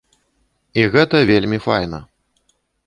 [0.81, 1.99] І гэта вельмі файна.